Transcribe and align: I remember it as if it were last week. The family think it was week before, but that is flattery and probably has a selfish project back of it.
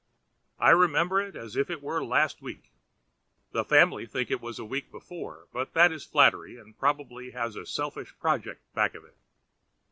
I 0.57 0.71
remember 0.71 1.21
it 1.21 1.35
as 1.35 1.55
if 1.55 1.69
it 1.69 1.83
were 1.83 2.03
last 2.03 2.41
week. 2.41 2.71
The 3.51 3.63
family 3.63 4.07
think 4.07 4.31
it 4.31 4.41
was 4.41 4.59
week 4.59 4.89
before, 4.89 5.47
but 5.53 5.73
that 5.75 5.91
is 5.91 6.03
flattery 6.05 6.57
and 6.57 6.75
probably 6.75 7.29
has 7.33 7.55
a 7.55 7.67
selfish 7.67 8.17
project 8.17 8.63
back 8.73 8.95
of 8.95 9.05
it. 9.05 9.15